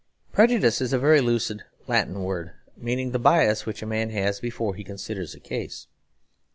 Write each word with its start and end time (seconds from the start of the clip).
Prejudice 0.33 0.81
is 0.81 0.93
a 0.93 0.97
very 0.97 1.21
lucid 1.21 1.61
Latin 1.85 2.23
word 2.23 2.53
meaning 2.75 3.11
the 3.11 3.19
bias 3.19 3.67
which 3.67 3.83
a 3.83 3.85
man 3.85 4.09
has 4.09 4.39
before 4.39 4.73
he 4.73 4.83
considers 4.83 5.35
a 5.35 5.39
case. 5.39 5.85